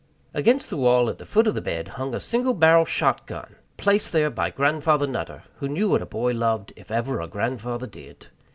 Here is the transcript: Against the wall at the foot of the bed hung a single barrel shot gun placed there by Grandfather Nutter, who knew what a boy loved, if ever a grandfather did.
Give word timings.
Against 0.33 0.71
the 0.71 0.77
wall 0.77 1.09
at 1.09 1.19
the 1.19 1.27
foot 1.27 1.45
of 1.45 1.53
the 1.53 1.61
bed 1.61 1.89
hung 1.89 2.15
a 2.15 2.19
single 2.19 2.55
barrel 2.55 2.85
shot 2.85 3.27
gun 3.27 3.57
placed 3.77 4.11
there 4.11 4.31
by 4.31 4.49
Grandfather 4.49 5.05
Nutter, 5.05 5.43
who 5.57 5.67
knew 5.67 5.89
what 5.89 6.01
a 6.01 6.07
boy 6.07 6.31
loved, 6.33 6.73
if 6.75 6.89
ever 6.89 7.21
a 7.21 7.27
grandfather 7.27 7.85
did. 7.85 8.25